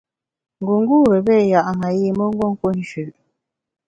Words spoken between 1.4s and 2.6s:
ya’ ṅayi mbe nguo